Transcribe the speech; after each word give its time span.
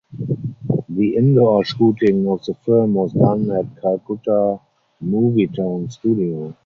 The 0.89 1.15
indoor 1.15 1.63
shooting 1.63 2.27
of 2.27 2.43
the 2.45 2.55
film 2.55 2.95
was 2.95 3.13
done 3.13 3.51
at 3.51 3.79
Calcutta 3.79 4.57
Movietone 5.03 5.91
Studio. 5.91 6.55